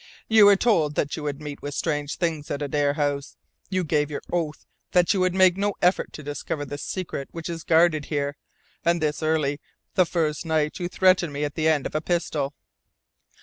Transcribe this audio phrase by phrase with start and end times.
[0.27, 3.37] You were told that you would meet with strange things at Adare House.
[3.69, 7.47] You gave your oath that you would make no effort to discover the secret which
[7.49, 8.35] is guarded here.
[8.83, 9.59] And this early,
[9.93, 12.55] the first night, you threaten me at the end of a pistol!"